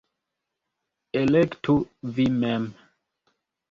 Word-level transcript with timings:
Elektu 1.23 1.79
vi 2.19 2.29
mem! 2.43 2.71